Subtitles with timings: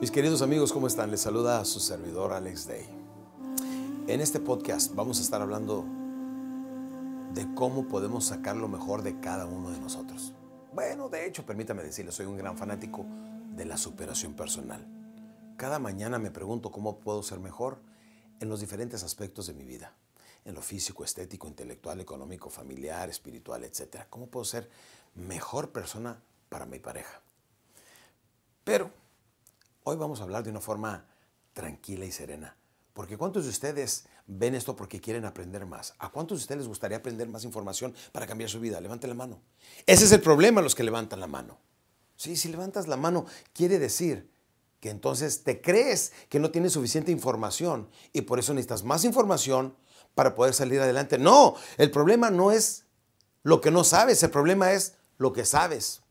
[0.00, 1.10] Mis queridos amigos, ¿cómo están?
[1.10, 2.86] Les saluda a su servidor Alex Day.
[4.06, 5.84] En este podcast vamos a estar hablando
[7.34, 10.34] de cómo podemos sacar lo mejor de cada uno de nosotros.
[10.72, 13.04] Bueno, de hecho, permítame decirles, soy un gran fanático
[13.56, 14.86] de la superación personal.
[15.56, 17.80] Cada mañana me pregunto cómo puedo ser mejor
[18.38, 19.96] en los diferentes aspectos de mi vida,
[20.44, 24.04] en lo físico, estético, intelectual, económico, familiar, espiritual, etc.
[24.08, 24.70] ¿Cómo puedo ser
[25.16, 27.20] mejor persona para mi pareja?
[28.62, 28.92] Pero
[29.84, 31.06] hoy vamos a hablar de una forma
[31.52, 32.56] tranquila y serena.
[32.92, 35.94] Porque ¿cuántos de ustedes ven esto porque quieren aprender más?
[35.98, 38.80] ¿A cuántos de ustedes les gustaría aprender más información para cambiar su vida?
[38.80, 39.40] Levanten la mano.
[39.86, 41.58] Ese es el problema, los que levantan la mano.
[42.16, 44.28] Sí, si levantas la mano, quiere decir
[44.80, 49.76] que entonces te crees que no tienes suficiente información y por eso necesitas más información
[50.16, 51.18] para poder salir adelante.
[51.18, 52.84] No, el problema no es
[53.44, 56.02] lo que no sabes, el problema es lo que sabes.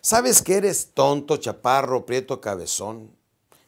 [0.00, 3.16] Sabes que eres tonto, chaparro, prieto, cabezón,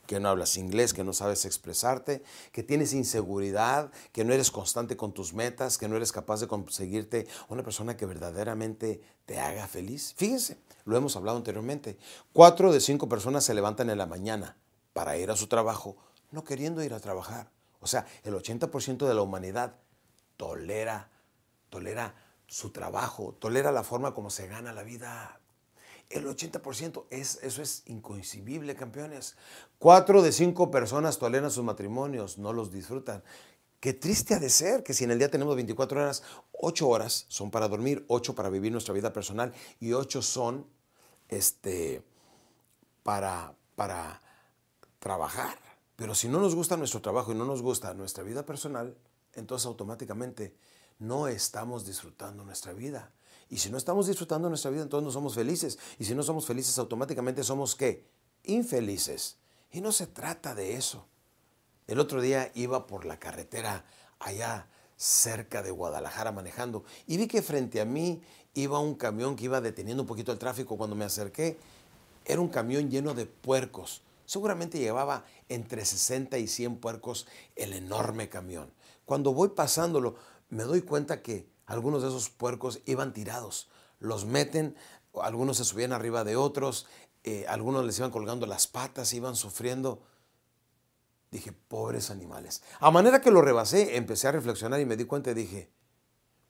[0.06, 4.96] que no hablas inglés, que no sabes expresarte, que tienes inseguridad, que no eres constante
[4.96, 9.66] con tus metas, que no eres capaz de conseguirte una persona que verdaderamente te haga
[9.66, 10.14] feliz.
[10.16, 11.98] Fíjense, lo hemos hablado anteriormente.
[12.32, 14.56] Cuatro de cinco personas se levantan en la mañana
[14.92, 15.96] para ir a su trabajo,
[16.30, 17.50] no queriendo ir a trabajar.
[17.80, 19.76] O sea, el 80% de la humanidad
[20.36, 21.10] tolera,
[21.70, 22.14] tolera
[22.46, 25.40] su trabajo, tolera la forma como se gana la vida.
[26.10, 29.36] El 80%, es, eso es incoincidible, campeones.
[29.78, 33.22] Cuatro de cinco personas toleran sus matrimonios, no los disfrutan.
[33.80, 37.26] Qué triste ha de ser que si en el día tenemos 24 horas, 8 horas
[37.28, 40.66] son para dormir, 8 para vivir nuestra vida personal y 8 son
[41.28, 42.02] este,
[43.02, 44.22] para, para
[44.98, 45.58] trabajar.
[45.96, 48.96] Pero si no nos gusta nuestro trabajo y no nos gusta nuestra vida personal,
[49.34, 50.56] entonces automáticamente
[50.98, 53.12] no estamos disfrutando nuestra vida.
[53.50, 55.78] Y si no estamos disfrutando nuestra vida, entonces no somos felices.
[55.98, 58.06] Y si no somos felices, automáticamente somos qué?
[58.44, 59.36] Infelices.
[59.70, 61.06] Y no se trata de eso.
[61.86, 63.84] El otro día iba por la carretera
[64.18, 68.22] allá cerca de Guadalajara manejando y vi que frente a mí
[68.54, 70.76] iba un camión que iba deteniendo un poquito el tráfico.
[70.76, 71.58] Cuando me acerqué,
[72.24, 74.02] era un camión lleno de puercos.
[74.24, 77.26] Seguramente llevaba entre 60 y 100 puercos
[77.56, 78.72] el enorme camión.
[79.04, 80.16] Cuando voy pasándolo,
[80.48, 83.68] me doy cuenta que algunos de esos puercos iban tirados.
[83.98, 84.76] Los meten,
[85.22, 86.86] algunos se subían arriba de otros,
[87.22, 90.02] eh, algunos les iban colgando las patas, iban sufriendo.
[91.30, 92.62] Dije, pobres animales.
[92.80, 95.70] A manera que lo rebasé, empecé a reflexionar y me di cuenta y dije,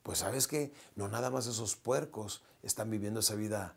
[0.03, 3.77] pues sabes qué, no nada más esos puercos están viviendo esa vida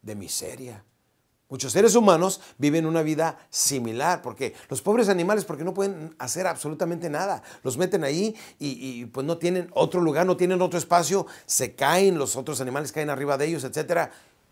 [0.00, 0.84] de miseria,
[1.50, 6.46] Muchos seres humanos viven una vida similar, porque los pobres animales, porque no pueden hacer
[6.46, 11.26] absolutamente nada, los meten ahí y, pues no tienen otro lugar, no tienen otro espacio,
[11.46, 14.10] se caen, los otros animales caen arriba de ellos, etc.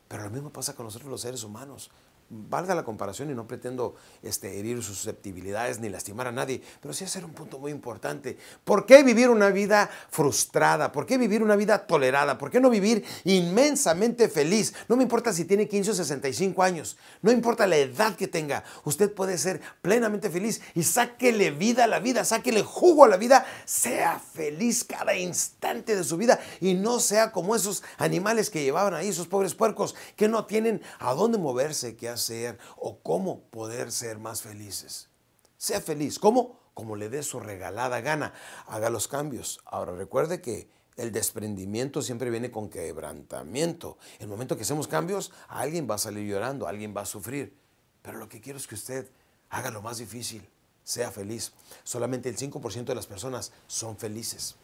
[0.09, 1.91] Pero lo mismo pasa con nosotros los seres humanos
[2.29, 6.93] valga la comparación y no pretendo este, herir sus susceptibilidades ni lastimar a nadie, pero
[6.93, 8.37] sí hacer un punto muy importante.
[8.65, 10.91] ¿Por qué vivir una vida frustrada?
[10.91, 12.37] ¿Por qué vivir una vida tolerada?
[12.39, 14.75] ¿Por qué no vivir inmensamente feliz?
[14.89, 18.65] No me importa si tiene 15 o 65 años, no importa la edad que tenga,
[18.85, 23.17] usted puede ser plenamente feliz y sáquele vida a la vida, sáquele jugo a la
[23.17, 28.63] vida, sea feliz cada instante de su vida y no sea como esos animales que
[28.63, 33.45] llevaban ahí, esos pobres puercos que no tienen a dónde moverse, que hacer o cómo
[33.45, 35.09] poder ser más felices.
[35.57, 36.19] Sea feliz.
[36.19, 36.61] ¿Cómo?
[36.75, 38.35] Como le dé su regalada gana.
[38.67, 39.61] Haga los cambios.
[39.65, 43.99] Ahora recuerde que el desprendimiento siempre viene con quebrantamiento.
[44.19, 47.57] El momento que hacemos cambios, alguien va a salir llorando, alguien va a sufrir.
[48.03, 49.11] Pero lo que quiero es que usted
[49.51, 50.49] haga lo más difícil,
[50.85, 51.53] sea feliz.
[51.85, 54.57] Solamente el 5% de las personas son felices.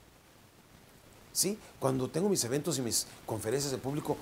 [1.32, 1.58] ¿Sí?
[1.78, 4.16] Cuando tengo mis eventos y mis conferencias de público,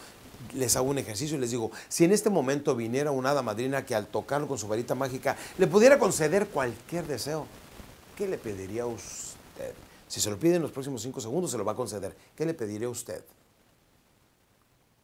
[0.54, 3.84] les hago un ejercicio y les digo, si en este momento viniera una hada madrina
[3.84, 7.47] que al tocarlo con su varita mágica le pudiera conceder cualquier deseo,
[8.16, 9.74] ¿qué le pediría a usted?
[10.09, 12.16] Si se lo pide en los próximos cinco segundos, se lo va a conceder.
[12.34, 13.24] ¿Qué le pediría a usted?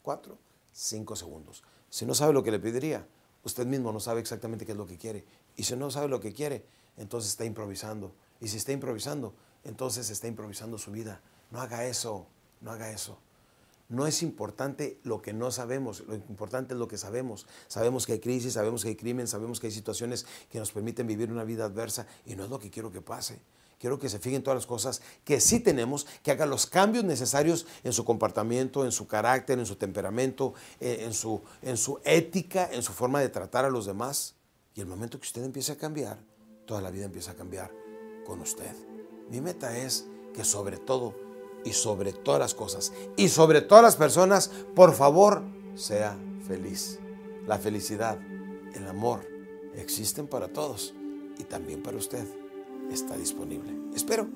[0.02, 0.36] Cuatro,
[0.72, 1.62] cinco segundos.
[1.90, 3.06] Si no sabe lo que le pediría,
[3.44, 5.24] usted mismo no sabe exactamente qué es lo que quiere.
[5.56, 6.64] Y si no sabe lo que quiere,
[6.96, 8.12] entonces está improvisando.
[8.40, 9.32] Y si está improvisando,
[9.64, 11.20] entonces está improvisando su vida.
[11.50, 12.26] No haga eso,
[12.60, 13.18] no haga eso.
[13.88, 17.46] No es importante lo que no sabemos, lo importante es lo que sabemos.
[17.68, 21.06] Sabemos que hay crisis, sabemos que hay crimen, sabemos que hay situaciones que nos permiten
[21.06, 23.40] vivir una vida adversa y no es lo que quiero que pase.
[23.78, 27.66] Quiero que se fijen todas las cosas que sí tenemos, que hagan los cambios necesarios
[27.84, 32.68] en su comportamiento, en su carácter, en su temperamento, eh, en su, en su ética,
[32.72, 34.34] en su forma de tratar a los demás.
[34.74, 36.18] Y el momento que usted empiece a cambiar,
[36.64, 37.70] toda la vida empieza a cambiar
[38.26, 38.74] con usted.
[39.30, 41.25] Mi meta es que sobre todo
[41.66, 45.42] y sobre todas las cosas y sobre todas las personas, por favor,
[45.74, 46.16] sea
[46.46, 47.00] feliz.
[47.46, 48.18] La felicidad,
[48.74, 49.26] el amor,
[49.74, 50.94] existen para todos
[51.38, 52.24] y también para usted.
[52.90, 53.72] Está disponible.
[53.94, 54.28] Espero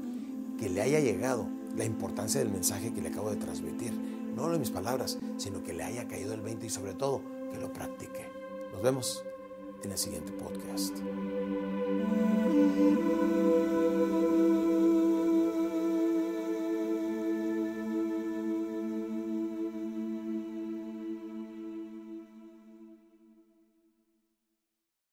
[0.59, 1.47] que le haya llegado
[1.77, 3.93] la importancia del mensaje que le acabo de transmitir.
[3.93, 7.23] No de mis palabras, sino que le haya caído el 20 y sobre todo
[7.53, 8.29] que lo practique.
[8.73, 9.23] Nos vemos
[9.85, 10.97] en el siguiente podcast.